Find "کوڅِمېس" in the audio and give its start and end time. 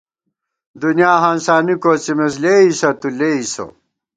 1.83-2.35